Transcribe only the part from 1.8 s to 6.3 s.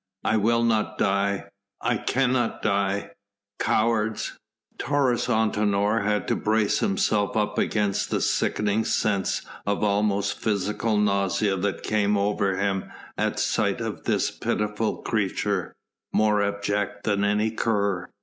cannot die.... Cowards!" Taurus Antinor had